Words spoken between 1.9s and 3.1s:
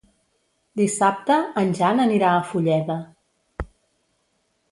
anirà a Fulleda.